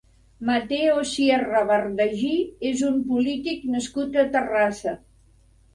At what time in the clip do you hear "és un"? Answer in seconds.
2.73-2.99